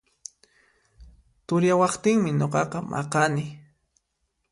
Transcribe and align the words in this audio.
Turiyawaqtinmi 1.47 2.31
nuqaqa 2.39 2.79
maqani 2.91 3.45